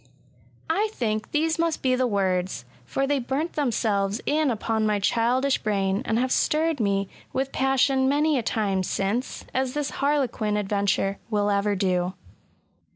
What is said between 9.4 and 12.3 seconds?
as this harlequin adventure will ever do.